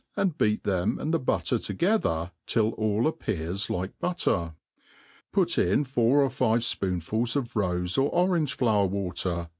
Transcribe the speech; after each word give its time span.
and 0.17 0.35
iseftt 0.39 0.63
them 0.63 0.97
and 0.97 1.13
the 1.13 1.19
butter 1.19 1.59
together 1.59 2.31
till 2.47 2.69
all 2.71 3.03
s^pears 3.03 3.69
like, 3.69 3.99
butter. 3.99 4.55
Put 5.31 5.49
ifi 5.49 5.85
four 5.87 6.23
or 6.23 6.29
fiv^e 6.29 6.73
ff)i09iifuli 7.01 7.35
of 7.35 7.49
i'ofe 7.53 7.97
lOr 8.01 8.09
otraage 8.11 8.55
flawer 8.55 8.89
vi^ater 8.89 9.49